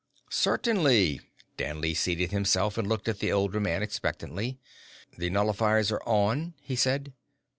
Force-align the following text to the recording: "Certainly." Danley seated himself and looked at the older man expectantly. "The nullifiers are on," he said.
"Certainly." 0.31 1.21
Danley 1.57 1.93
seated 1.93 2.31
himself 2.31 2.75
and 2.75 2.89
looked 2.89 3.07
at 3.07 3.19
the 3.19 3.31
older 3.31 3.59
man 3.59 3.83
expectantly. 3.83 4.57
"The 5.15 5.29
nullifiers 5.29 5.91
are 5.91 6.01
on," 6.07 6.55
he 6.59 6.75
said. 6.75 7.13